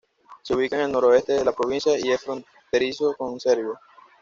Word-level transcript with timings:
Se 0.41 0.55
ubica 0.55 0.77
en 0.77 0.81
el 0.81 0.91
noroeste 0.93 1.33
de 1.33 1.45
la 1.45 1.51
provincia 1.51 1.95
y 1.95 2.11
es 2.11 2.19
fronterizo 2.21 3.13
con 3.15 3.39
Serbia. 3.39 3.79